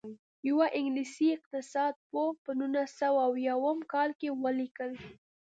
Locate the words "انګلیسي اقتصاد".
0.77-1.93